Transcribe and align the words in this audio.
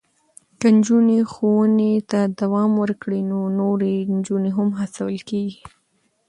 که 0.59 0.67
نجونې 0.77 1.19
ښوونې 1.31 1.93
ته 2.09 2.19
دوام 2.39 2.71
ورکړي، 2.81 3.21
نو 3.29 3.39
نورې 3.59 3.93
نجونې 4.15 4.51
هم 4.57 4.69
هڅول 4.79 5.17
کېږي. 5.29 5.61